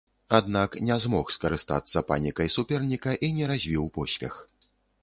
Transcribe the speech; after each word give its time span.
Аднак 0.37 0.77
не 0.87 0.95
змог 1.03 1.33
скарыстацца 1.35 2.03
панікай 2.09 2.53
суперніка 2.57 3.15
і 3.29 3.33
не 3.41 3.53
развіў 3.55 3.83
поспех. 4.01 4.33